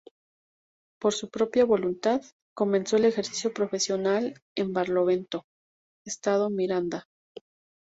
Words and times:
Por 0.99 1.13
su 1.13 1.29
propia 1.29 1.63
voluntad, 1.63 2.23
comenzó 2.55 2.95
al 2.95 3.05
ejercicio 3.05 3.53
profesional 3.53 4.33
en 4.57 4.73
Barlovento, 4.73 5.45
estado 6.07 6.49
Miranda. 6.49 7.05